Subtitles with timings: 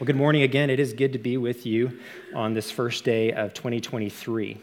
[0.00, 0.70] Well, good morning again.
[0.70, 2.00] It is good to be with you
[2.34, 4.60] on this first day of 2023.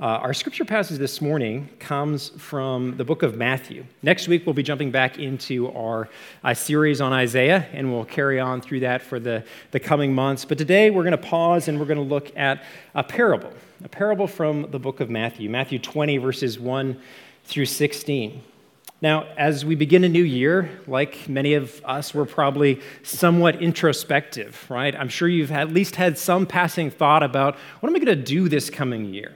[0.00, 3.84] Uh, our scripture passage this morning comes from the book of Matthew.
[4.02, 6.08] Next week, we'll be jumping back into our
[6.42, 10.44] uh, series on Isaiah, and we'll carry on through that for the, the coming months.
[10.44, 12.64] But today, we're going to pause and we're going to look at
[12.96, 13.52] a parable,
[13.84, 17.00] a parable from the book of Matthew, Matthew 20, verses 1
[17.44, 18.42] through 16.
[19.02, 24.64] Now, as we begin a new year, like many of us, we're probably somewhat introspective,
[24.68, 24.94] right?
[24.94, 28.24] I'm sure you've at least had some passing thought about what am I going to
[28.24, 29.34] do this coming year?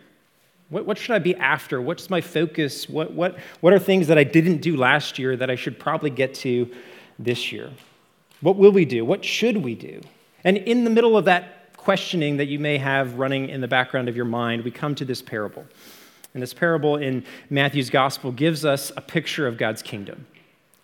[0.68, 1.82] What, what, should I be after?
[1.82, 2.88] What's my focus?
[2.88, 6.10] What, what, what are things that I didn't do last year that I should probably
[6.10, 6.72] get to
[7.18, 7.72] this year?
[8.42, 9.04] What will we do?
[9.04, 10.00] What should we do?
[10.44, 14.08] And in the middle of that questioning that you may have running in the background
[14.08, 15.66] of your mind, we come to this parable.
[16.36, 20.26] And this parable in Matthew's gospel gives us a picture of God's kingdom,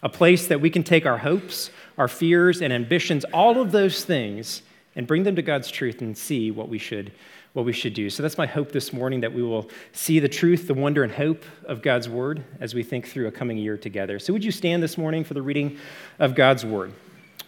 [0.03, 4.03] a place that we can take our hopes, our fears, and ambitions, all of those
[4.03, 4.63] things,
[4.97, 7.13] and bring them to God's truth and see what we should
[7.53, 8.09] what we should do.
[8.09, 11.13] So that's my hope this morning that we will see the truth, the wonder, and
[11.13, 14.19] hope of God's word as we think through a coming year together.
[14.19, 15.77] So would you stand this morning for the reading
[16.19, 16.95] of God's word?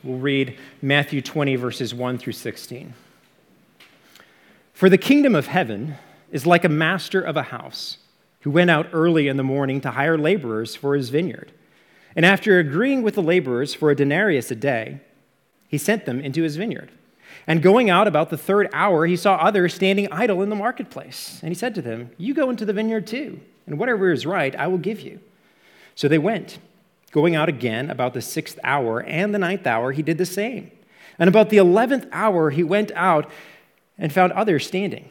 [0.02, 2.92] We'll read Matthew 20, verses 1 through 16.
[4.74, 5.96] For the kingdom of heaven
[6.34, 7.98] is like a master of a house
[8.40, 11.52] who went out early in the morning to hire laborers for his vineyard.
[12.16, 14.98] And after agreeing with the laborers for a denarius a day,
[15.68, 16.90] he sent them into his vineyard.
[17.46, 21.38] And going out about the third hour, he saw others standing idle in the marketplace.
[21.40, 24.56] And he said to them, You go into the vineyard too, and whatever is right,
[24.56, 25.20] I will give you.
[25.94, 26.58] So they went.
[27.12, 30.72] Going out again about the sixth hour and the ninth hour, he did the same.
[31.16, 33.30] And about the eleventh hour, he went out
[33.96, 35.10] and found others standing.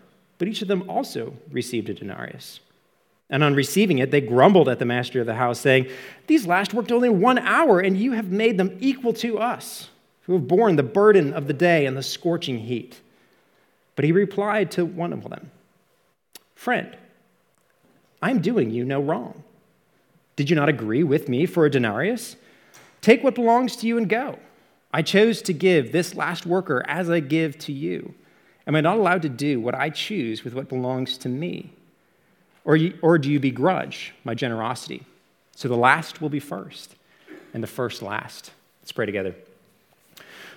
[0.41, 2.61] but each of them also received a denarius.
[3.29, 5.87] And on receiving it, they grumbled at the master of the house, saying,
[6.25, 9.91] These last worked only one hour, and you have made them equal to us,
[10.21, 13.01] who have borne the burden of the day and the scorching heat.
[13.95, 15.51] But he replied to one of them,
[16.55, 16.97] Friend,
[18.19, 19.43] I am doing you no wrong.
[20.37, 22.35] Did you not agree with me for a denarius?
[23.01, 24.39] Take what belongs to you and go.
[24.91, 28.15] I chose to give this last worker as I give to you.
[28.67, 31.71] Am I not allowed to do what I choose with what belongs to me?
[32.63, 35.03] Or, you, or do you begrudge my generosity?
[35.55, 36.95] So the last will be first,
[37.53, 38.51] and the first last.
[38.81, 39.35] Let's pray together.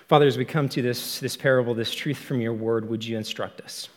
[0.07, 3.17] Father, as we come to this, this parable, this truth from your word, would you
[3.17, 3.89] instruct us?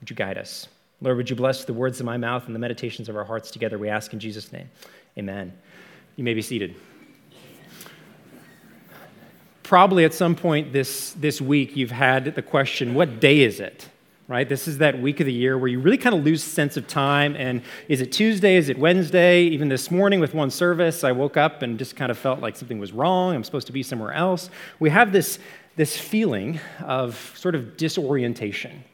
[0.00, 0.66] Would you guide us?
[1.00, 3.50] Lord, would you bless the words of my mouth and the meditations of our hearts
[3.50, 3.78] together?
[3.78, 4.68] We ask in Jesus' name.
[5.16, 5.52] Amen.
[6.16, 6.74] You may be seated
[9.74, 13.88] probably at some point this, this week you've had the question what day is it?
[14.28, 14.48] Right?
[14.48, 16.86] This is that week of the year where you really kind of lose sense of
[16.86, 18.54] time and is it tuesday?
[18.54, 19.40] Is it wednesday?
[19.40, 22.54] Even this morning with one service i woke up and just kind of felt like
[22.54, 23.34] something was wrong.
[23.34, 24.48] I'm supposed to be somewhere else.
[24.78, 25.40] We have this
[25.74, 28.84] this feeling of sort of disorientation.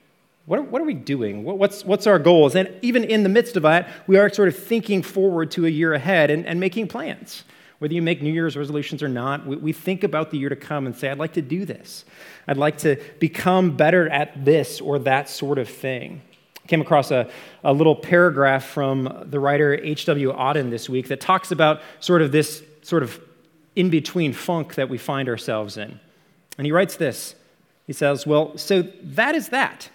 [0.46, 1.44] What are, what are we doing?
[1.44, 2.54] What, what's, what's our goals?
[2.54, 5.68] And even in the midst of that, we are sort of thinking forward to a
[5.68, 7.44] year ahead and, and making plans.
[7.80, 10.56] Whether you make New Year's resolutions or not, we, we think about the year to
[10.56, 12.04] come and say, I'd like to do this.
[12.46, 16.20] I'd like to become better at this or that sort of thing.
[16.68, 17.30] Came across a,
[17.64, 20.30] a little paragraph from the writer H.W.
[20.30, 23.18] Auden this week that talks about sort of this sort of
[23.74, 25.98] in between funk that we find ourselves in.
[26.58, 27.34] And he writes this
[27.86, 29.88] He says, Well, so that is that.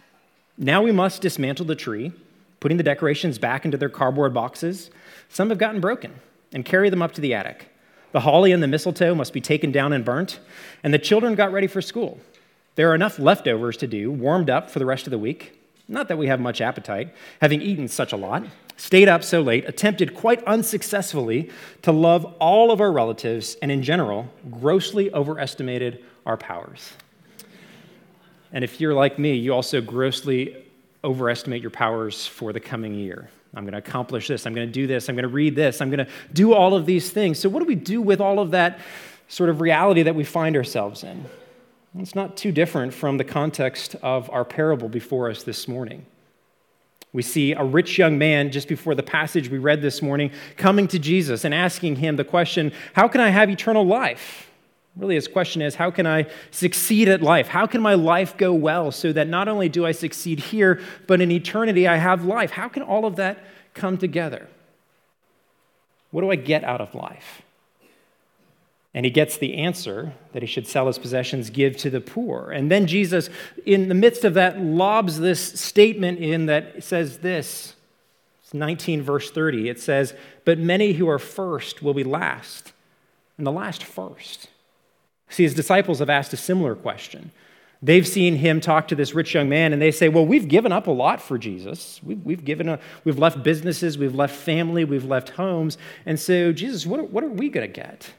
[0.57, 2.13] Now we must dismantle the tree,
[2.59, 4.89] putting the decorations back into their cardboard boxes.
[5.29, 6.15] Some have gotten broken,
[6.51, 7.69] and carry them up to the attic.
[8.15, 10.39] The holly and the mistletoe must be taken down and burnt,
[10.85, 12.17] and the children got ready for school.
[12.75, 15.59] There are enough leftovers to do, warmed up for the rest of the week.
[15.89, 18.45] Not that we have much appetite, having eaten such a lot,
[18.77, 21.49] stayed up so late, attempted quite unsuccessfully
[21.81, 26.93] to love all of our relatives, and in general, grossly overestimated our powers.
[28.53, 30.63] And if you're like me, you also grossly
[31.03, 33.29] overestimate your powers for the coming year.
[33.55, 34.45] I'm going to accomplish this.
[34.45, 35.07] I'm going to do this.
[35.07, 35.81] I'm going to read this.
[35.81, 37.39] I'm going to do all of these things.
[37.39, 38.79] So, what do we do with all of that
[39.27, 41.25] sort of reality that we find ourselves in?
[41.97, 46.05] It's not too different from the context of our parable before us this morning.
[47.13, 50.89] We see a rich young man just before the passage we read this morning coming
[50.89, 54.51] to Jesus and asking him the question, How can I have eternal life?
[54.97, 57.47] Really, his question is how can I succeed at life?
[57.47, 61.19] How can my life go well so that not only do I succeed here, but
[61.19, 62.51] in eternity I have life?
[62.51, 63.43] How can all of that
[63.73, 64.47] come together?
[66.11, 67.41] What do I get out of life?
[68.93, 72.51] And he gets the answer that he should sell his possessions, give to the poor.
[72.51, 73.29] And then Jesus,
[73.65, 77.75] in the midst of that, lobs this statement in that says this.
[78.41, 79.67] It's 19, verse 30.
[79.67, 80.13] It says,
[80.45, 82.71] But many who are first will be last,
[83.37, 84.47] and the last first.
[85.29, 87.31] See, his disciples have asked a similar question.
[87.81, 90.71] They've seen him talk to this rich young man, and they say, Well, we've given
[90.71, 91.99] up a lot for Jesus.
[92.03, 95.77] We've, we've, given a, we've left businesses, we've left family, we've left homes.
[96.05, 98.11] And so, Jesus, what, what are we going to get?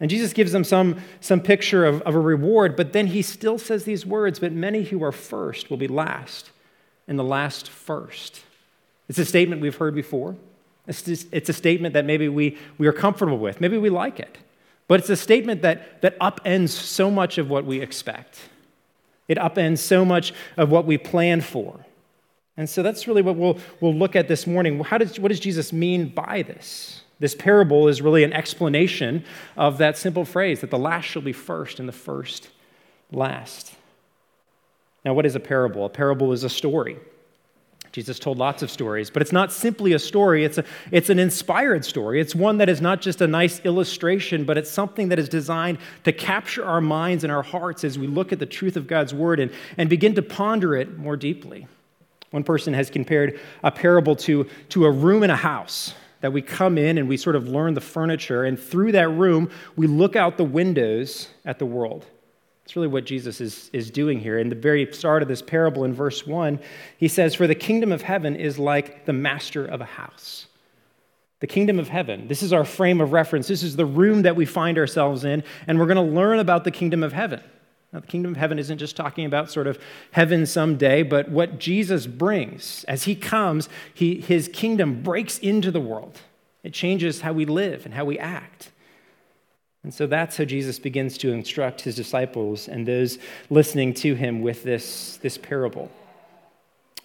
[0.00, 3.58] And Jesus gives them some, some picture of, of a reward, but then he still
[3.58, 6.50] says these words But many who are first will be last,
[7.08, 8.42] and the last first.
[9.08, 10.36] It's a statement we've heard before.
[10.86, 14.20] It's, just, it's a statement that maybe we, we are comfortable with, maybe we like
[14.20, 14.38] it.
[14.86, 18.38] But it's a statement that, that upends so much of what we expect.
[19.28, 21.84] It upends so much of what we plan for.
[22.56, 24.80] And so that's really what we'll, we'll look at this morning.
[24.80, 27.02] How does, what does Jesus mean by this?
[27.18, 29.24] This parable is really an explanation
[29.56, 32.50] of that simple phrase that the last shall be first and the first
[33.10, 33.74] last.
[35.04, 35.84] Now, what is a parable?
[35.84, 36.98] A parable is a story.
[37.94, 41.20] Jesus told lots of stories, but it's not simply a story, it's, a, it's an
[41.20, 42.20] inspired story.
[42.20, 45.78] It's one that is not just a nice illustration, but it's something that is designed
[46.02, 49.14] to capture our minds and our hearts as we look at the truth of God's
[49.14, 51.68] word and, and begin to ponder it more deeply.
[52.32, 56.42] One person has compared a parable to, to a room in a house that we
[56.42, 60.16] come in and we sort of learn the furniture, and through that room, we look
[60.16, 62.06] out the windows at the world.
[62.64, 64.38] It's really what Jesus is, is doing here.
[64.38, 66.58] In the very start of this parable, in verse 1,
[66.96, 70.46] he says, For the kingdom of heaven is like the master of a house.
[71.40, 72.26] The kingdom of heaven.
[72.26, 73.48] This is our frame of reference.
[73.48, 76.64] This is the room that we find ourselves in, and we're going to learn about
[76.64, 77.42] the kingdom of heaven.
[77.92, 79.78] Now, the kingdom of heaven isn't just talking about sort of
[80.10, 82.84] heaven someday, but what Jesus brings.
[82.84, 86.18] As he comes, he, his kingdom breaks into the world,
[86.62, 88.72] it changes how we live and how we act.
[89.84, 93.18] And so that's how Jesus begins to instruct his disciples and those
[93.50, 95.90] listening to him with this, this parable.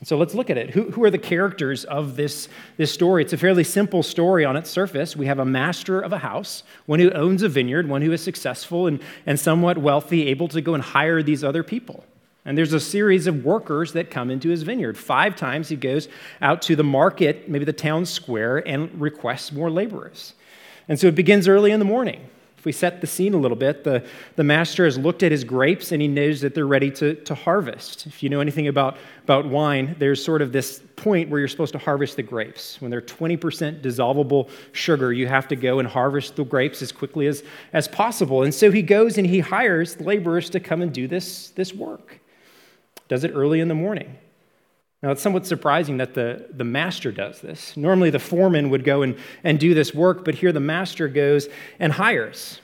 [0.04, 0.70] So let's look at it.
[0.70, 2.48] Who, who are the characters of this,
[2.78, 3.22] this story?
[3.22, 5.14] It's a fairly simple story on its surface.
[5.14, 8.24] We have a master of a house, one who owns a vineyard, one who is
[8.24, 12.06] successful and, and somewhat wealthy, able to go and hire these other people.
[12.46, 14.98] And there's a series of workers that come into his vineyard.
[14.98, 16.08] Five times he goes
[16.42, 20.34] out to the market, maybe the town square, and requests more laborers.
[20.88, 22.30] And so it begins early in the morning.
[22.60, 25.46] If we set the scene a little bit, the, the master has looked at his
[25.46, 28.06] grapes and he knows that they're ready to, to harvest.
[28.06, 31.72] If you know anything about, about wine, there's sort of this point where you're supposed
[31.72, 32.82] to harvest the grapes.
[32.82, 37.28] When they're 20% dissolvable sugar, you have to go and harvest the grapes as quickly
[37.28, 38.44] as, as possible.
[38.44, 42.20] And so he goes and he hires laborers to come and do this, this work.
[43.08, 44.18] Does it early in the morning.
[45.02, 47.78] Now, it's somewhat surprising that the, the master does this.
[47.78, 51.48] Normally, the foreman would go and, and do this work, but here the master goes
[51.80, 52.60] and hires.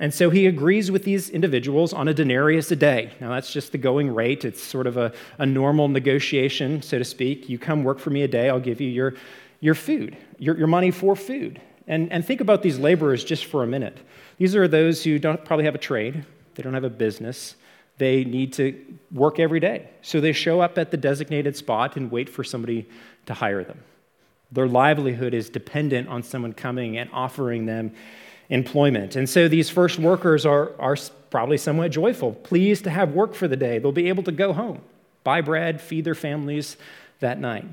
[0.00, 3.12] And so he agrees with these individuals on a denarius a day.
[3.20, 4.44] Now, that's just the going rate.
[4.44, 7.48] It's sort of a, a normal negotiation, so to speak.
[7.48, 9.14] You come work for me a day, I'll give you your,
[9.60, 11.60] your food, your, your money for food.
[11.86, 13.98] And, and think about these laborers just for a minute.
[14.38, 17.54] These are those who don't probably have a trade, they don't have a business,
[17.98, 18.80] they need to
[19.12, 19.88] work every day.
[20.02, 22.86] So they show up at the designated spot and wait for somebody
[23.26, 23.78] to hire them.
[24.50, 27.92] Their livelihood is dependent on someone coming and offering them
[28.48, 29.16] employment.
[29.16, 30.96] And so these first workers are, are
[31.30, 33.78] probably somewhat joyful, pleased to have work for the day.
[33.78, 34.80] They'll be able to go home,
[35.24, 36.76] buy bread, feed their families
[37.20, 37.64] that night.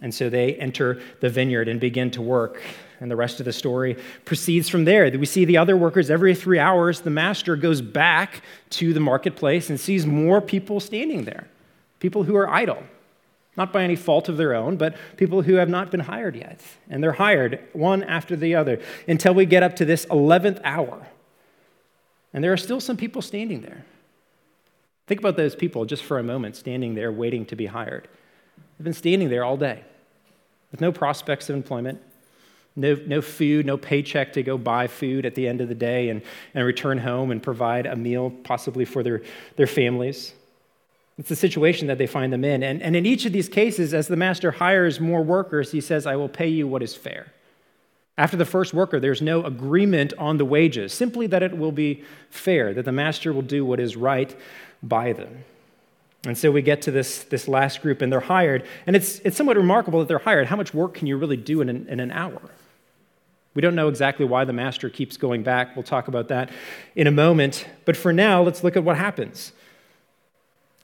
[0.00, 2.62] And so they enter the vineyard and begin to work.
[3.00, 5.10] And the rest of the story proceeds from there.
[5.10, 7.00] We see the other workers every three hours.
[7.00, 11.46] The master goes back to the marketplace and sees more people standing there,
[12.00, 12.82] people who are idle,
[13.56, 16.60] not by any fault of their own, but people who have not been hired yet.
[16.88, 21.06] And they're hired one after the other until we get up to this 11th hour.
[22.32, 23.84] And there are still some people standing there.
[25.06, 28.08] Think about those people just for a moment standing there waiting to be hired.
[28.78, 29.84] They've been standing there all day
[30.70, 32.02] with no prospects of employment,
[32.76, 36.10] no, no food, no paycheck to go buy food at the end of the day
[36.10, 36.22] and,
[36.54, 39.22] and return home and provide a meal, possibly for their,
[39.56, 40.34] their families.
[41.18, 42.62] It's the situation that they find them in.
[42.62, 46.06] And, and in each of these cases, as the master hires more workers, he says,
[46.06, 47.32] I will pay you what is fair.
[48.18, 52.04] After the first worker, there's no agreement on the wages, simply that it will be
[52.30, 54.34] fair, that the master will do what is right
[54.82, 55.44] by them.
[56.26, 58.66] And so we get to this, this last group, and they're hired.
[58.86, 60.48] And it's, it's somewhat remarkable that they're hired.
[60.48, 62.40] How much work can you really do in an, in an hour?
[63.56, 65.74] We don't know exactly why the master keeps going back.
[65.74, 66.50] We'll talk about that
[66.94, 67.66] in a moment.
[67.86, 69.52] But for now, let's look at what happens.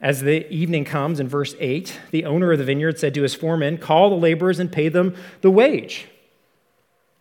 [0.00, 3.34] As the evening comes in verse 8, the owner of the vineyard said to his
[3.34, 6.08] foreman, Call the laborers and pay them the wage,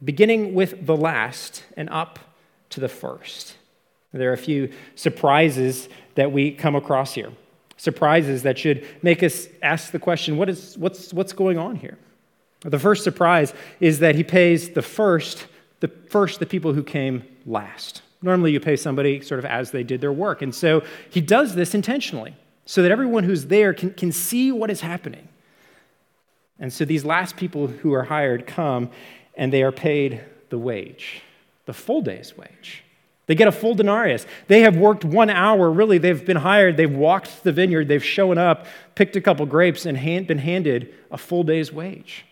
[0.02, 2.18] beginning with the last and up
[2.70, 3.58] to the first.
[4.14, 7.32] There are a few surprises that we come across here.
[7.76, 11.98] Surprises that should make us ask the question what is, what's, what's going on here?
[12.62, 15.48] The first surprise is that he pays the first,
[15.80, 18.04] the first the people who came last.
[18.22, 20.42] Normally, you pay somebody sort of as they did their work.
[20.44, 24.70] And so he does this intentionally so that everyone who's there can, can see what
[24.70, 25.28] is happening.
[26.60, 28.92] And so these last people who are hired come
[29.36, 31.24] and they are paid the wage,
[31.66, 32.84] the full day's wage.
[33.26, 34.26] They get a full denarius.
[34.48, 35.98] They have worked one hour, really.
[35.98, 36.78] They've been hired.
[36.78, 37.88] They've walked the vineyard.
[37.88, 42.26] They've shown up, picked a couple grapes, and hand, been handed a full day's wage.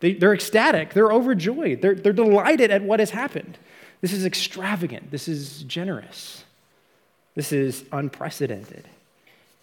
[0.00, 0.94] They, are ecstatic.
[0.94, 1.82] They're overjoyed.
[1.82, 3.58] They're, they're delighted at what has happened.
[4.00, 5.10] This is extravagant.
[5.10, 6.44] This is generous.
[7.34, 8.86] This is unprecedented.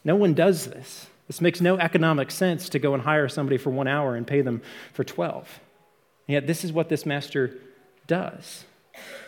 [0.03, 1.07] No one does this.
[1.27, 4.41] This makes no economic sense to go and hire somebody for one hour and pay
[4.41, 4.61] them
[4.93, 5.59] for 12.
[6.27, 7.57] And yet, this is what this master
[8.07, 8.65] does.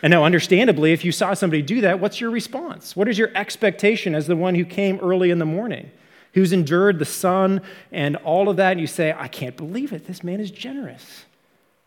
[0.02, 2.94] And now, understandably, if you saw somebody do that, what's your response?
[2.94, 5.90] What is your expectation as the one who came early in the morning?
[6.38, 10.06] Who's endured the sun and all of that, and you say, I can't believe it.
[10.06, 11.24] This man is generous.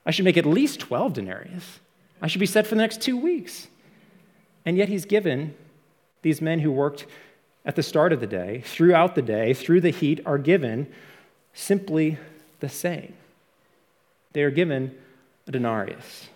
[0.06, 1.80] I should make at least 12 denarius.
[2.22, 3.68] I should be set for the next two weeks.
[4.66, 5.56] And yet he's given
[6.22, 7.06] these men who worked
[7.66, 10.92] at the start of the day, throughout the day, through the heat, are given
[11.54, 12.18] simply
[12.60, 13.14] the same.
[14.34, 14.96] They are given
[15.48, 16.28] a denarius.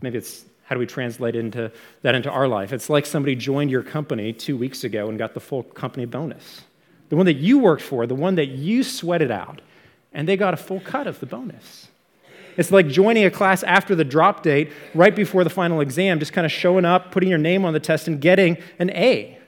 [0.00, 1.70] Maybe it's how do we translate into,
[2.02, 2.72] that into our life?
[2.72, 6.62] It's like somebody joined your company two weeks ago and got the full company bonus.
[7.08, 9.60] The one that you worked for, the one that you sweated out,
[10.12, 11.86] and they got a full cut of the bonus.
[12.56, 16.32] It's like joining a class after the drop date, right before the final exam, just
[16.32, 19.38] kind of showing up, putting your name on the test, and getting an A.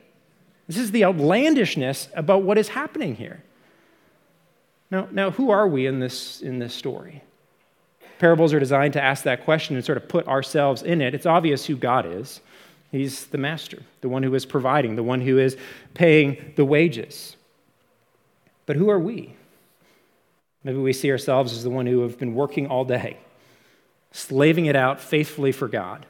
[0.69, 3.43] This is the outlandishness about what is happening here.
[4.91, 7.23] Now, now who are we in this, in this story?
[8.19, 11.15] Parables are designed to ask that question and sort of put ourselves in it.
[11.15, 12.41] It's obvious who God is.
[12.91, 15.57] He's the master, the one who is providing, the one who is
[15.95, 17.37] paying the wages.
[18.67, 19.35] But who are we?
[20.65, 23.19] Maybe we see ourselves as the one who have been working all day,
[24.11, 26.07] slaving it out faithfully for God.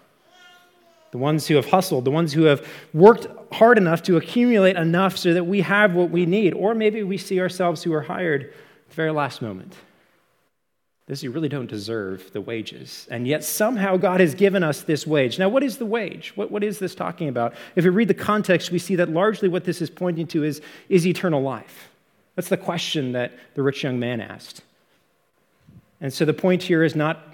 [1.11, 5.17] The ones who have hustled, the ones who have worked hard enough to accumulate enough
[5.17, 6.55] so that we have what we need.
[6.55, 9.75] Or maybe we see ourselves who are hired at the very last moment
[11.09, 13.09] this you really don't deserve the wages.
[13.11, 15.39] And yet somehow God has given us this wage.
[15.39, 16.37] Now, what is the wage?
[16.37, 17.55] What, what is this talking about?
[17.75, 20.61] If we read the context, we see that largely what this is pointing to is,
[20.91, 21.89] is eternal life.
[22.37, 24.61] That's the question that the rich young man asked.
[26.03, 27.25] And so the point here is not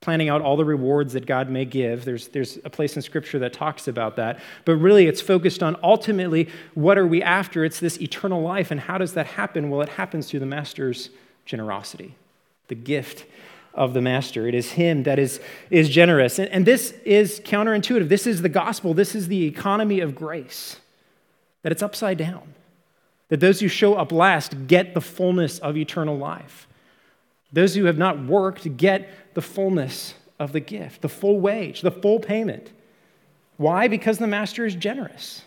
[0.00, 2.04] planning out all the rewards that God may give.
[2.04, 4.38] There's, there's a place in Scripture that talks about that.
[4.64, 7.64] But really, it's focused on ultimately what are we after?
[7.64, 8.70] It's this eternal life.
[8.70, 9.70] And how does that happen?
[9.70, 11.10] Well, it happens through the Master's
[11.44, 12.14] generosity
[12.72, 13.26] the gift
[13.74, 14.46] of the master.
[14.46, 16.38] It is him that is, is generous.
[16.38, 18.08] And, and this is counterintuitive.
[18.08, 18.94] This is the gospel.
[18.94, 20.80] This is the economy of grace,
[21.60, 22.54] that it's upside down.
[23.28, 26.66] That those who show up last get the fullness of eternal life.
[27.52, 31.90] Those who have not worked get the fullness of the gift, the full wage, the
[31.90, 32.72] full payment.
[33.58, 33.86] Why?
[33.86, 35.44] Because the master is generous.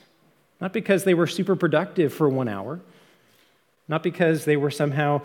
[0.61, 2.81] Not because they were super productive for one hour,
[3.87, 5.21] not because they were somehow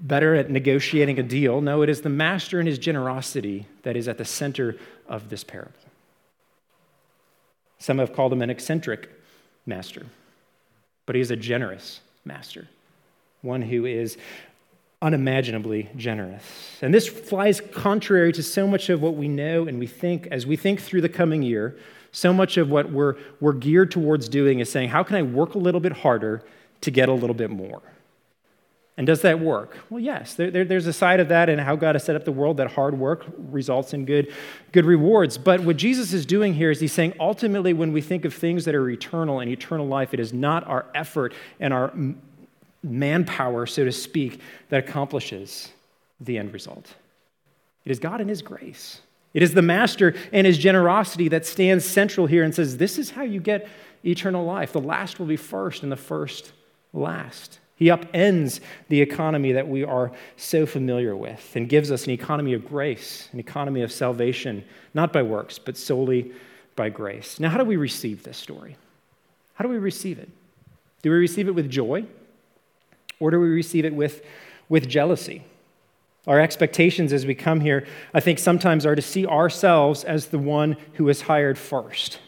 [0.00, 1.60] better at negotiating a deal.
[1.60, 4.76] No, it is the master and his generosity that is at the center
[5.08, 5.72] of this parable.
[7.78, 9.10] Some have called him an eccentric
[9.64, 10.06] master,
[11.04, 12.68] but he is a generous master,
[13.42, 14.16] one who is
[15.02, 16.42] unimaginably generous.
[16.80, 20.46] And this flies contrary to so much of what we know and we think as
[20.46, 21.76] we think through the coming year.
[22.12, 25.54] So much of what we're, we're geared towards doing is saying, How can I work
[25.54, 26.42] a little bit harder
[26.80, 27.82] to get a little bit more?
[28.98, 29.76] And does that work?
[29.90, 30.34] Well, yes.
[30.34, 32.56] There, there, there's a side of that and how God has set up the world
[32.56, 34.32] that hard work results in good,
[34.72, 35.36] good rewards.
[35.36, 38.64] But what Jesus is doing here is he's saying ultimately, when we think of things
[38.64, 41.92] that are eternal and eternal life, it is not our effort and our
[42.82, 45.72] manpower, so to speak, that accomplishes
[46.18, 46.94] the end result.
[47.84, 49.02] It is God and His grace.
[49.34, 53.10] It is the Master and His generosity that stands central here and says, This is
[53.10, 53.68] how you get
[54.06, 54.72] eternal life.
[54.72, 56.52] The last will be first, and the first
[56.94, 57.58] last.
[57.76, 62.54] He upends the economy that we are so familiar with and gives us an economy
[62.54, 64.64] of grace, an economy of salvation,
[64.94, 66.32] not by works, but solely
[66.74, 67.38] by grace.
[67.38, 68.76] Now, how do we receive this story?
[69.54, 70.30] How do we receive it?
[71.02, 72.06] Do we receive it with joy?
[73.20, 74.24] Or do we receive it with,
[74.68, 75.44] with jealousy?
[76.26, 80.38] Our expectations as we come here, I think, sometimes are to see ourselves as the
[80.38, 82.18] one who is hired first,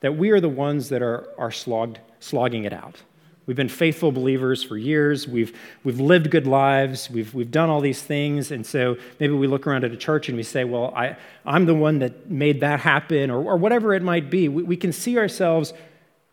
[0.00, 3.02] that we are the ones that are, are slogged, slogging it out.
[3.48, 5.26] We've been faithful believers for years.
[5.26, 7.08] We've, we've lived good lives.
[7.08, 8.50] We've, we've done all these things.
[8.50, 11.64] And so maybe we look around at a church and we say, well, I, I'm
[11.64, 14.48] the one that made that happen, or, or whatever it might be.
[14.48, 15.72] We, we can see ourselves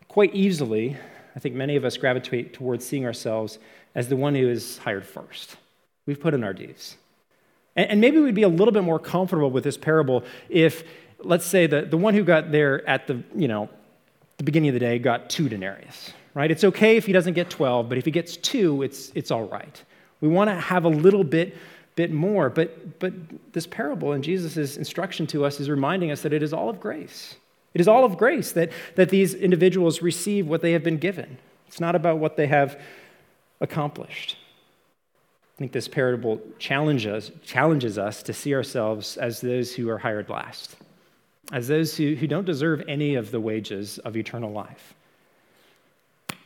[0.08, 0.98] quite easily.
[1.34, 3.58] I think many of us gravitate towards seeing ourselves
[3.94, 5.56] as the one who is hired first.
[6.04, 6.98] We've put in our dues.
[7.76, 10.84] And, and maybe we'd be a little bit more comfortable with this parable if,
[11.20, 13.70] let's say, the, the one who got there at the, you know,
[14.36, 16.50] the beginning of the day got two denarius right?
[16.50, 19.44] It's okay if he doesn't get 12, but if he gets two, it's, it's all
[19.44, 19.82] right.
[20.20, 21.56] We want to have a little bit,
[21.96, 23.14] bit more, but, but
[23.54, 26.78] this parable and Jesus' instruction to us is reminding us that it is all of
[26.78, 27.36] grace.
[27.72, 31.38] It is all of grace that, that these individuals receive what they have been given.
[31.68, 32.78] It's not about what they have
[33.62, 34.36] accomplished.
[35.56, 40.28] I think this parable challenges, challenges us to see ourselves as those who are hired
[40.28, 40.76] last,
[41.50, 44.92] as those who, who don't deserve any of the wages of eternal life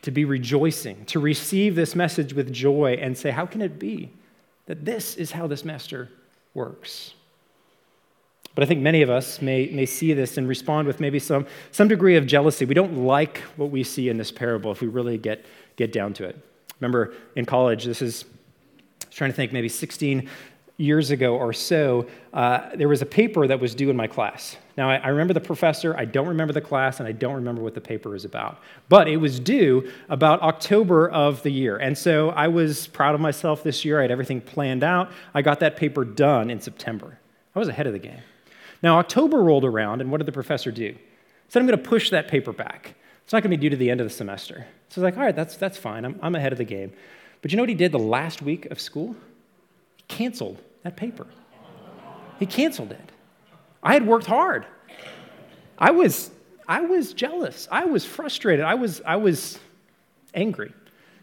[0.02, 4.11] to be rejoicing, to receive this message with joy and say, How can it be
[4.66, 6.09] that this is how this master
[6.54, 7.14] works?
[8.54, 11.47] But I think many of us may, may see this and respond with maybe some,
[11.71, 12.64] some degree of jealousy.
[12.64, 15.45] We don't like what we see in this parable if we really get,
[15.76, 16.37] get down to it.
[16.80, 18.25] Remember in college, this is,
[19.02, 20.28] I was trying to think, maybe 16
[20.78, 24.57] years ago or so, uh, there was a paper that was due in my class.
[24.81, 27.61] Now, I, I, remember the professor, I don't remember the class, and I don't remember
[27.61, 28.63] what the paper is about.
[28.89, 31.77] But it was due about October of the year.
[31.77, 33.99] And so I was proud of myself this year.
[33.99, 35.13] I had everything planned out.
[35.35, 37.19] I got that paper done in September.
[37.55, 38.23] I was ahead of the game.
[38.83, 40.93] Now, October rolled around, and what did the professor do?
[40.93, 40.99] He
[41.51, 42.95] said, I'm going to push that paper back.
[43.25, 44.67] It's not going to be due to the end of the semester.
[44.89, 46.07] So I was like, all right, that's, that's fine.
[46.07, 46.95] I'm, I'm ahead of the game.
[47.43, 49.15] But you know what he did the last week of school?
[49.99, 51.27] He canceled that paper.
[52.39, 53.13] He canceled it.
[53.83, 54.67] I had worked hard.
[55.79, 56.31] I was,
[56.69, 57.67] I was jealous.
[57.71, 58.65] I was frustrated.
[58.65, 59.59] I was, I was
[60.35, 60.73] angry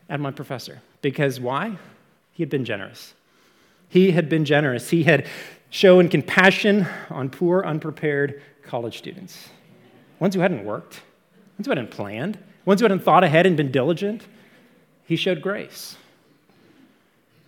[0.10, 0.82] at my professor.
[1.02, 1.78] Because why?
[2.32, 3.14] He had been generous.
[3.90, 4.90] He had been generous.
[4.90, 5.28] He had
[5.70, 9.50] shown compassion on poor, unprepared college students.
[10.20, 11.02] Ones who hadn't worked,
[11.58, 14.26] ones who hadn't planned, ones who hadn't thought ahead and been diligent.
[15.06, 15.96] He showed grace.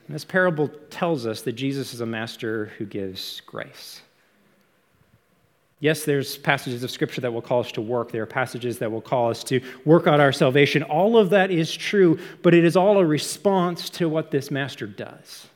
[0.08, 4.02] And this parable tells us that Jesus is a master who gives grace.
[5.82, 8.12] Yes, there's passages of Scripture that will call us to work.
[8.12, 10.84] There are passages that will call us to work out our salvation.
[10.84, 14.88] All of that is true, but it is all a response to what this master
[14.88, 15.48] does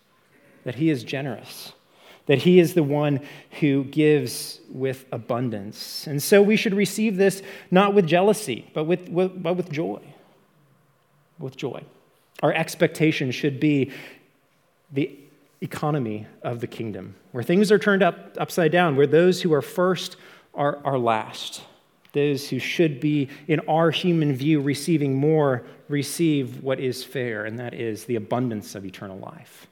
[0.63, 1.73] that he is generous,
[2.25, 3.19] that he is the one
[3.59, 6.07] who gives with abundance.
[6.07, 10.01] And so we should receive this not with jealousy, but with, with, but with joy.
[11.37, 11.83] With joy.
[12.41, 13.91] Our expectation should be
[14.93, 15.19] the
[15.63, 19.61] economy of the kingdom, where things are turned up upside down, where those who are
[19.61, 20.17] first
[20.53, 21.63] are, are last.
[22.11, 27.57] Those who should be, in our human view, receiving more, receive what is fair, and
[27.57, 29.67] that is the abundance of eternal life,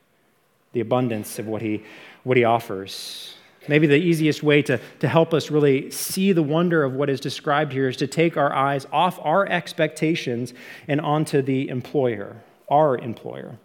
[0.73, 1.83] the abundance of what he,
[2.23, 3.35] what he offers.
[3.67, 7.19] Maybe the easiest way to, to help us really see the wonder of what is
[7.19, 10.55] described here is to take our eyes off our expectations
[10.87, 12.37] and onto the employer,
[12.69, 13.59] our employer.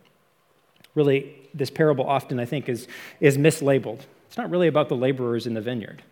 [0.94, 2.86] Really, this parable often, I think, is,
[3.20, 4.00] is mislabeled.
[4.28, 6.02] It's not really about the laborers in the vineyard,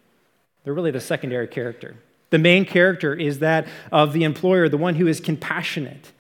[0.65, 1.97] they're really the secondary character.
[2.31, 6.11] The main character is that of the employer, the one who is compassionate.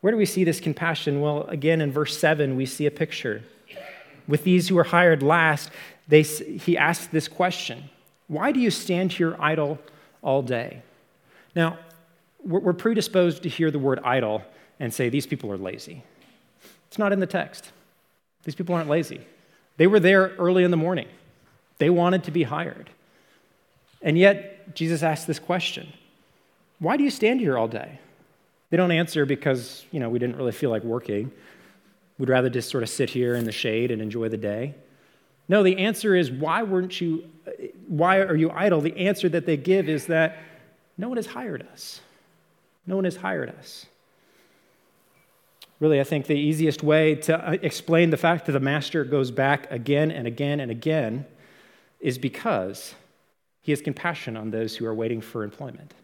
[0.00, 1.20] Where do we see this compassion?
[1.20, 3.42] Well, again, in verse 7, we see a picture.
[4.26, 5.70] With these who are hired last,
[6.06, 7.90] they, he asks this question
[8.28, 9.78] Why do you stand here idle
[10.22, 10.82] all day?
[11.54, 11.78] Now,
[12.42, 14.42] we're predisposed to hear the word idle
[14.78, 16.04] and say, These people are lazy.
[16.86, 17.72] It's not in the text.
[18.44, 19.20] These people aren't lazy.
[19.76, 21.08] They were there early in the morning,
[21.78, 22.90] they wanted to be hired.
[24.00, 25.92] And yet, Jesus asked this question
[26.78, 27.98] Why do you stand here all day?
[28.70, 31.32] They don't answer because, you know, we didn't really feel like working.
[32.18, 34.74] We'd rather just sort of sit here in the shade and enjoy the day.
[35.48, 37.24] No, the answer is why weren't you
[37.86, 38.80] why are you idle?
[38.80, 40.38] The answer that they give is that
[40.98, 42.00] no one has hired us.
[42.86, 43.86] No one has hired us.
[45.80, 49.30] Really, I think the easiest way to uh, explain the fact that the master goes
[49.30, 51.24] back again and again and again
[52.00, 52.94] is because
[53.62, 55.94] he has compassion on those who are waiting for employment,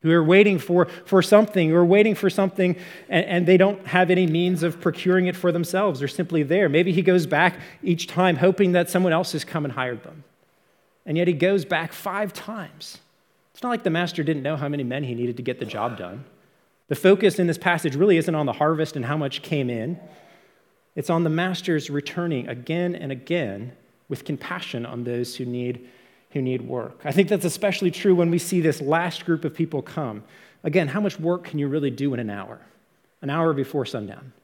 [0.00, 2.74] who are waiting for, for something, who are waiting for something,
[3.10, 5.98] and, and they don't have any means of procuring it for themselves.
[5.98, 6.70] They're simply there.
[6.70, 10.24] Maybe he goes back each time hoping that someone else has come and hired them.
[11.04, 12.98] And yet he goes back five times.
[13.52, 15.66] It's not like the master didn't know how many men he needed to get the
[15.66, 16.24] job done.
[16.92, 19.98] The focus in this passage really isn't on the harvest and how much came in.
[20.94, 23.72] It's on the masters returning again and again
[24.10, 25.88] with compassion on those who need,
[26.32, 27.00] who need work.
[27.02, 30.22] I think that's especially true when we see this last group of people come.
[30.64, 32.60] Again, how much work can you really do in an hour?
[33.22, 34.34] An hour before sundown.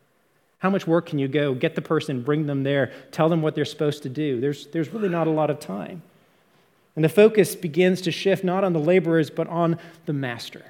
[0.56, 3.56] How much work can you go get the person, bring them there, tell them what
[3.56, 4.40] they're supposed to do?
[4.40, 6.00] There's, there's really not a lot of time.
[6.96, 10.64] And the focus begins to shift not on the laborers, but on the master.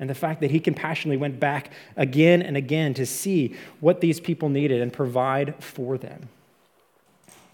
[0.00, 4.20] And the fact that he compassionately went back again and again to see what these
[4.20, 6.28] people needed and provide for them.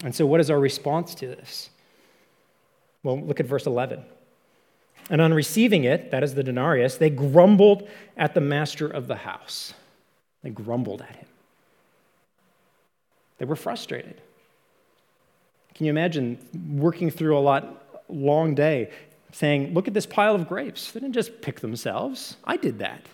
[0.03, 1.69] And so, what is our response to this?
[3.01, 4.03] Well, look at verse 11.
[5.09, 9.15] And on receiving it, that is the denarius, they grumbled at the master of the
[9.15, 9.73] house.
[10.43, 11.27] They grumbled at him.
[13.37, 14.21] They were frustrated.
[15.75, 16.39] Can you imagine
[16.77, 18.91] working through a lot long day
[19.35, 20.91] saying, Look at this pile of grapes.
[20.91, 22.37] They didn't just pick themselves.
[22.45, 23.05] I did that,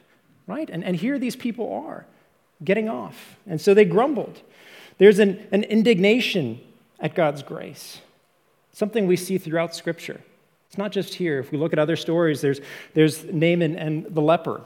[0.46, 0.70] right?
[0.70, 2.06] And, and here these people are
[2.64, 3.38] getting off.
[3.48, 4.40] And so they grumbled.
[5.00, 6.62] There's an, an indignation
[7.00, 8.02] at God's grace,
[8.72, 10.22] something we see throughout Scripture.
[10.68, 11.40] It's not just here.
[11.40, 12.62] If we look at other stories, there's,
[12.94, 14.62] there's Naaman and the leper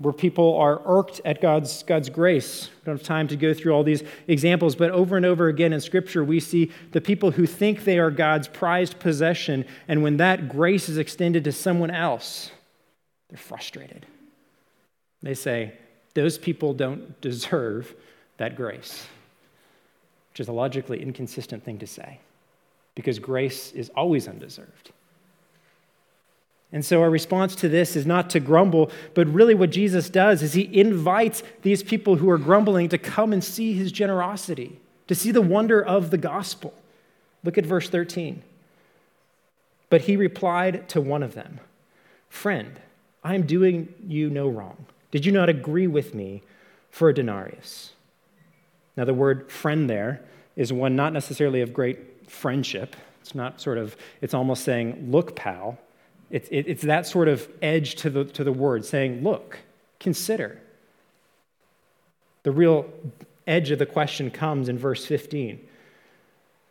[0.00, 2.68] where people are irked at God's, God's grace.
[2.68, 5.74] We don't have time to go through all these examples, but over and over again
[5.74, 10.16] in Scripture, we see the people who think they are God's prized possession, and when
[10.16, 12.50] that grace is extended to someone else,
[13.28, 14.06] they're frustrated.
[15.22, 15.74] They say,
[16.14, 17.94] Those people don't deserve
[18.38, 19.06] that grace,
[20.32, 22.20] which is a logically inconsistent thing to say,
[22.94, 24.92] because grace is always undeserved.
[26.72, 30.42] And so our response to this is not to grumble, but really what Jesus does
[30.42, 34.78] is he invites these people who are grumbling to come and see his generosity,
[35.08, 36.72] to see the wonder of the gospel.
[37.42, 38.42] Look at verse 13.
[39.88, 41.58] But he replied to one of them
[42.28, 42.78] Friend,
[43.24, 44.86] I am doing you no wrong.
[45.10, 46.42] Did you not agree with me
[46.90, 47.92] for a denarius?
[48.96, 50.22] Now, the word friend there
[50.56, 52.94] is one not necessarily of great friendship.
[53.20, 55.78] It's not sort of, it's almost saying, Look, pal,
[56.30, 59.58] it's, it, it's that sort of edge to the, to the word, saying, look,
[59.98, 60.60] consider.
[62.44, 62.86] The real
[63.46, 65.60] edge of the question comes in verse 15,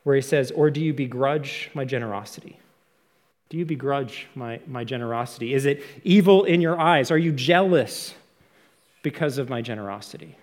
[0.03, 2.57] where he says, Or do you begrudge my generosity?
[3.49, 5.53] Do you begrudge my, my generosity?
[5.53, 7.11] Is it evil in your eyes?
[7.11, 8.13] Are you jealous
[9.01, 10.37] because of my generosity?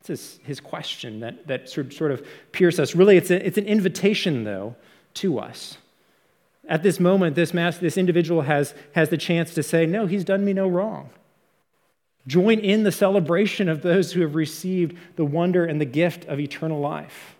[0.00, 2.96] It's his, his question that, that sort, sort of pierces us.
[2.96, 4.74] Really, it's, a, it's an invitation, though,
[5.14, 5.76] to us.
[6.68, 10.24] At this moment, this, mass, this individual has, has the chance to say, No, he's
[10.24, 11.10] done me no wrong.
[12.26, 16.38] Join in the celebration of those who have received the wonder and the gift of
[16.38, 17.34] eternal life.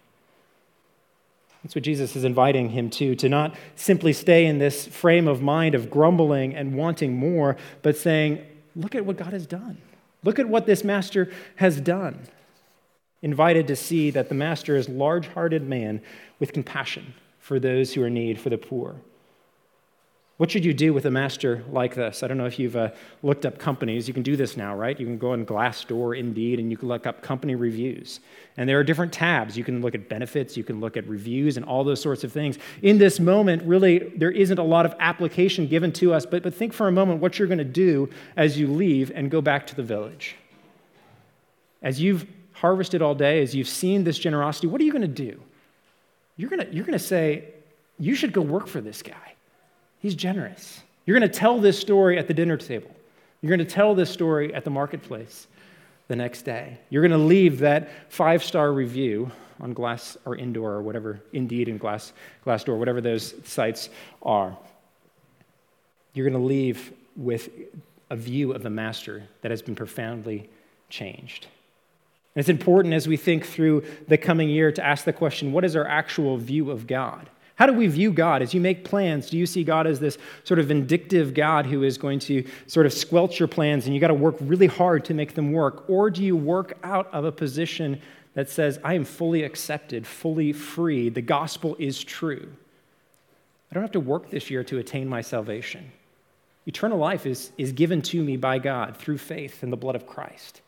[1.62, 5.40] That's what Jesus is inviting him to, to not simply stay in this frame of
[5.40, 9.78] mind of grumbling and wanting more, but saying, Look at what God has done.
[10.24, 12.26] Look at what this master has done.
[13.20, 16.00] Invited to see that the master is a large hearted man
[16.40, 18.96] with compassion for those who are in need, for the poor.
[20.42, 22.24] What should you do with a master like this?
[22.24, 22.90] I don't know if you've uh,
[23.22, 24.08] looked up companies.
[24.08, 24.98] You can do this now, right?
[24.98, 28.18] You can go on Glassdoor, Indeed, and you can look up company reviews.
[28.56, 29.56] And there are different tabs.
[29.56, 32.32] You can look at benefits, you can look at reviews, and all those sorts of
[32.32, 32.58] things.
[32.82, 36.52] In this moment, really, there isn't a lot of application given to us, but, but
[36.52, 39.64] think for a moment what you're going to do as you leave and go back
[39.68, 40.34] to the village.
[41.82, 45.06] As you've harvested all day, as you've seen this generosity, what are you going to
[45.06, 45.40] do?
[46.36, 47.44] You're going to, you're going to say,
[47.96, 49.31] You should go work for this guy.
[50.02, 50.82] He's generous.
[51.06, 52.90] You're going to tell this story at the dinner table.
[53.40, 55.46] You're going to tell this story at the marketplace
[56.08, 56.78] the next day.
[56.90, 61.68] You're going to leave that five star review on Glass or Indoor or whatever, Indeed
[61.68, 62.12] and Glass,
[62.44, 63.90] Glassdoor, whatever those sites
[64.22, 64.58] are.
[66.14, 67.48] You're going to leave with
[68.10, 70.50] a view of the Master that has been profoundly
[70.88, 71.46] changed.
[72.34, 75.64] And it's important as we think through the coming year to ask the question what
[75.64, 77.30] is our actual view of God?
[77.56, 78.42] How do we view God?
[78.42, 81.82] As you make plans, do you see God as this sort of vindictive God who
[81.82, 85.04] is going to sort of squelch your plans and you got to work really hard
[85.06, 85.84] to make them work?
[85.88, 88.00] Or do you work out of a position
[88.34, 92.48] that says, I am fully accepted, fully free, the gospel is true?
[93.70, 95.92] I don't have to work this year to attain my salvation.
[96.66, 100.06] Eternal life is, is given to me by God through faith in the blood of
[100.06, 100.61] Christ.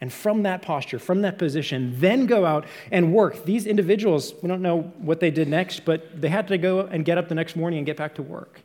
[0.00, 3.44] And from that posture, from that position, then go out and work.
[3.44, 7.04] These individuals, we don't know what they did next, but they had to go and
[7.04, 8.60] get up the next morning and get back to work.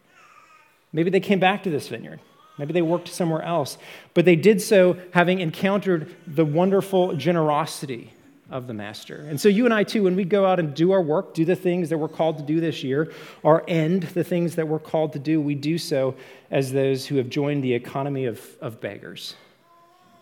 [0.92, 2.20] Maybe they came back to this vineyard.
[2.58, 3.78] Maybe they worked somewhere else.
[4.14, 8.12] But they did so having encountered the wonderful generosity
[8.50, 9.26] of the Master.
[9.30, 11.46] And so, you and I, too, when we go out and do our work, do
[11.46, 14.80] the things that we're called to do this year, or end the things that we're
[14.80, 16.16] called to do, we do so
[16.52, 19.36] as those who have joined the economy of, of beggars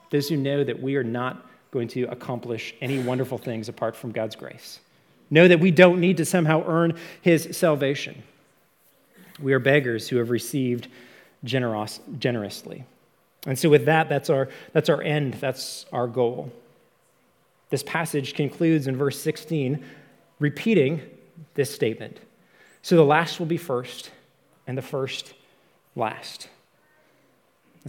[0.10, 4.12] those who know that we are not going to accomplish any wonderful things apart from
[4.12, 4.80] God's grace.
[5.30, 8.24] Know that we don't need to somehow earn his salvation.
[9.40, 10.88] We are beggars who have received
[11.46, 12.86] generos- generously.
[13.46, 16.52] And so, with that, that's our, that's our end, that's our goal.
[17.70, 19.86] This passage concludes in verse 16,
[20.40, 21.02] repeating
[21.54, 22.20] this statement.
[22.82, 24.12] So, the last will be first,
[24.68, 25.34] and the first
[25.96, 26.50] last.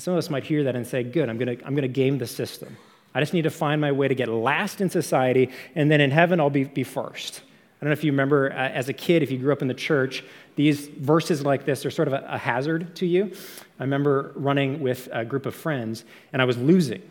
[0.00, 1.86] And some of us might hear that and say, Good, I'm going to I'm to
[1.86, 2.74] game the system.
[3.14, 6.10] I just need to find my way to get last in society, and then in
[6.10, 7.42] heaven, I'll be, be first.
[7.44, 9.68] I don't know if you remember uh, as a kid, if you grew up in
[9.68, 10.24] the church,
[10.56, 13.30] these verses like this are sort of a, a hazard to you.
[13.78, 17.02] I remember running with a group of friends, and I was losing.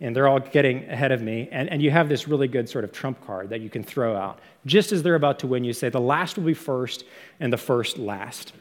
[0.00, 1.48] And they're all getting ahead of me.
[1.52, 4.16] And, and you have this really good sort of trump card that you can throw
[4.16, 4.40] out.
[4.66, 7.04] Just as they're about to win, you say, the last will be first,
[7.38, 8.54] and the first last.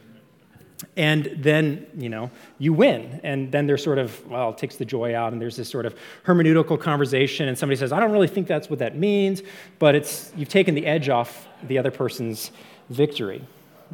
[0.95, 3.19] And then, you know, you win.
[3.23, 5.85] And then there's sort of, well, it takes the joy out, and there's this sort
[5.85, 9.41] of hermeneutical conversation, and somebody says, I don't really think that's what that means,
[9.79, 12.51] but it's, you've taken the edge off the other person's
[12.89, 13.43] victory.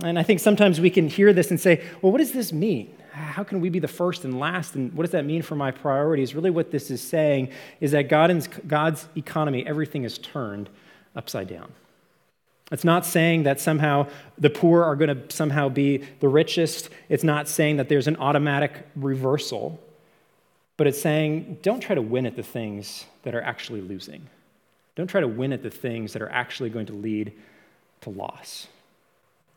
[0.03, 2.93] And I think sometimes we can hear this and say, well, what does this mean?
[3.11, 4.75] How can we be the first and last?
[4.75, 6.33] And what does that mean for my priorities?
[6.33, 10.67] Really, what this is saying is that God God's economy, everything is turned
[11.15, 11.71] upside down.
[12.71, 16.89] It's not saying that somehow the poor are going to somehow be the richest.
[17.09, 19.79] It's not saying that there's an automatic reversal.
[20.77, 24.27] But it's saying don't try to win at the things that are actually losing.
[24.95, 27.33] Don't try to win at the things that are actually going to lead
[28.01, 28.67] to loss.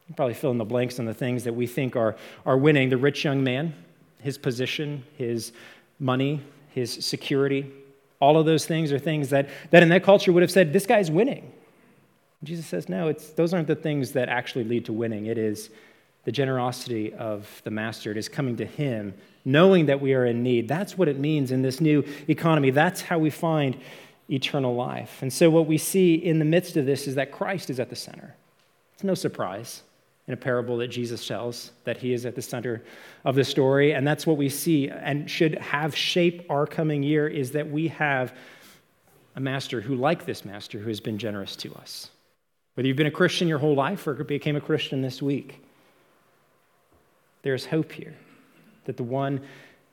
[0.08, 2.90] You probably fill in the blanks on the things that we think are, are winning.
[2.90, 3.74] The rich young man,
[4.20, 5.52] his position, his
[5.98, 7.70] money, his security,
[8.20, 10.86] all of those things are things that, that in that culture would have said, this
[10.86, 11.52] guy's winning.
[12.46, 15.26] Jesus says, no, it's, those aren't the things that actually lead to winning.
[15.26, 15.70] It is
[16.24, 18.10] the generosity of the master.
[18.10, 20.68] It is coming to him, knowing that we are in need.
[20.68, 22.70] That's what it means in this new economy.
[22.70, 23.76] That's how we find
[24.30, 25.22] eternal life.
[25.22, 27.90] And so, what we see in the midst of this is that Christ is at
[27.90, 28.34] the center.
[28.94, 29.82] It's no surprise
[30.26, 32.82] in a parable that Jesus tells that he is at the center
[33.24, 33.92] of the story.
[33.92, 37.88] And that's what we see and should have shape our coming year is that we
[37.88, 38.36] have
[39.36, 42.10] a master who, like this master, who has been generous to us.
[42.76, 45.62] Whether you've been a Christian your whole life or became a Christian this week,
[47.40, 48.14] there's hope here
[48.84, 49.40] that the one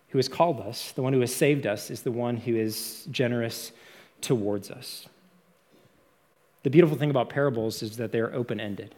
[0.10, 3.08] who has called us, the one who has saved us, is the one who is
[3.10, 3.72] generous
[4.19, 5.08] towards us.
[6.63, 8.96] The beautiful thing about parables is that they're open ended.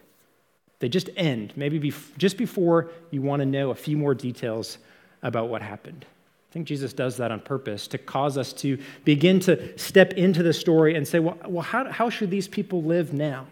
[0.80, 4.78] They just end, maybe just before you want to know a few more details
[5.22, 6.04] about what happened.
[6.50, 10.42] I think Jesus does that on purpose to cause us to begin to step into
[10.42, 13.46] the story and say, well, well how, how should these people live now?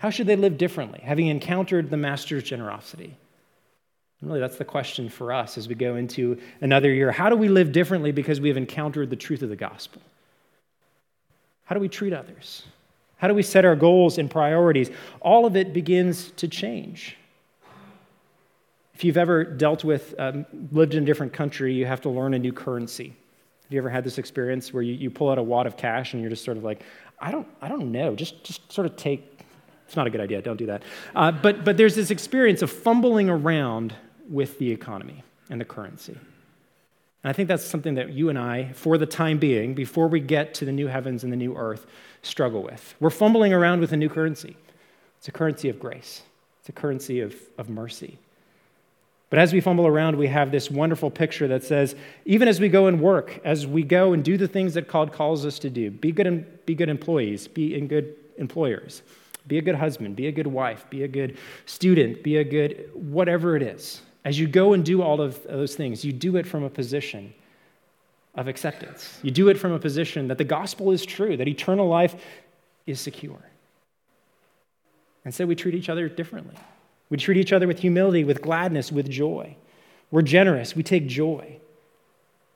[0.00, 3.14] How should they live differently, having encountered the Master's generosity?
[4.20, 7.12] And really, that's the question for us as we go into another year.
[7.12, 10.00] How do we live differently because we have encountered the truth of the gospel?
[11.64, 12.62] How do we treat others?
[13.18, 14.90] How do we set our goals and priorities?
[15.20, 17.18] All of it begins to change.
[18.94, 22.32] If you've ever dealt with, um, lived in a different country, you have to learn
[22.32, 23.08] a new currency.
[23.08, 26.14] Have you ever had this experience where you, you pull out a wad of cash
[26.14, 26.84] and you're just sort of like,
[27.18, 29.40] I don't, I don't know, just, just sort of take
[29.90, 30.40] it's not a good idea.
[30.40, 30.84] Don't do that.
[31.16, 33.92] Uh, but, but there's this experience of fumbling around
[34.28, 36.12] with the economy and the currency.
[36.12, 40.20] And I think that's something that you and I, for the time being, before we
[40.20, 41.88] get to the new heavens and the new earth,
[42.22, 42.94] struggle with.
[43.00, 44.56] We're fumbling around with a new currency.
[45.18, 46.22] It's a currency of grace,
[46.60, 48.16] it's a currency of, of mercy.
[49.28, 52.68] But as we fumble around, we have this wonderful picture that says, even as we
[52.68, 55.68] go and work, as we go and do the things that God calls us to
[55.68, 59.02] do, be good, be good employees, be in good employers,
[59.50, 61.36] be a good husband, be a good wife, be a good
[61.66, 64.00] student, be a good whatever it is.
[64.24, 67.34] As you go and do all of those things, you do it from a position
[68.36, 69.18] of acceptance.
[69.22, 72.14] You do it from a position that the gospel is true, that eternal life
[72.86, 73.42] is secure.
[75.24, 76.54] And so we treat each other differently.
[77.08, 79.56] We treat each other with humility, with gladness, with joy.
[80.12, 81.56] We're generous, we take joy.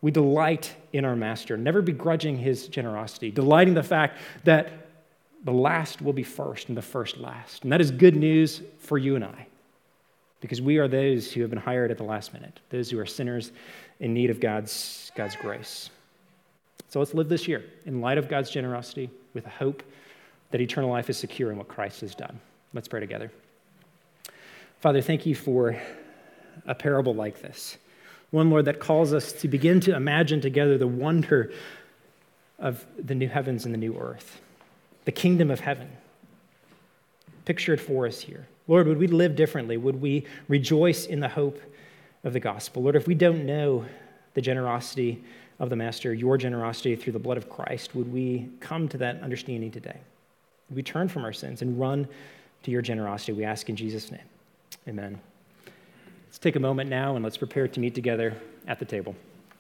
[0.01, 4.71] We delight in our master, never begrudging his generosity, delighting the fact that
[5.45, 7.63] the last will be first and the first last.
[7.63, 9.47] And that is good news for you and I
[10.41, 13.07] because we are those who have been hired at the last minute, those who are
[13.07, 13.53] sinners
[14.01, 15.89] in need of God's, God's grace.
[16.89, 19.83] So let's live this year in light of God's generosity with a hope
[20.51, 22.39] that eternal life is secure in what Christ has done.
[22.75, 23.33] Let's pray together.
[24.81, 25.81] Father, thank you for
[26.67, 27.79] a parable like this.
[28.31, 31.53] One, Lord, that calls us to begin to imagine together the wonder
[32.59, 34.41] of the new heavens and the new earth
[35.05, 35.91] the kingdom of heaven.
[37.45, 38.47] pictured for us here.
[38.67, 39.77] Lord, would we live differently?
[39.77, 41.61] Would we rejoice in the hope
[42.25, 42.83] of the gospel?
[42.83, 43.85] Lord, if we don't know
[44.33, 45.23] the generosity
[45.61, 49.21] of the Master, your generosity through the blood of Christ, would we come to that
[49.21, 49.99] understanding today?
[50.71, 52.09] Would we turn from our sins and run
[52.63, 53.33] to your generosity?
[53.33, 54.25] We ask in Jesus' name.
[54.89, 55.21] Amen.
[56.27, 58.35] Let's take a moment now and let's prepare to meet together
[58.67, 59.15] at the table.